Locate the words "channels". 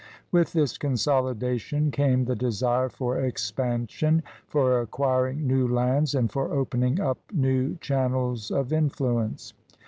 7.81-8.49